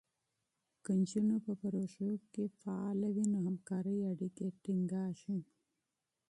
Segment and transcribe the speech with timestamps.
[0.83, 5.37] که نجونې په پروژو کې فعاله وي، نو همکارۍ اړیکې ټینګېږي.